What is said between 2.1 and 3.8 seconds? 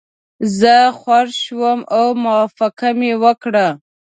موافقه مې وکړه.